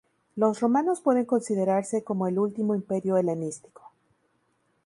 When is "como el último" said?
2.03-2.73